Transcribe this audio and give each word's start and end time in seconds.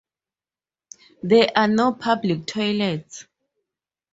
There 1.21 1.51
are 1.55 1.67
no 1.67 1.93
public 1.93 2.47
toilets. 2.47 3.27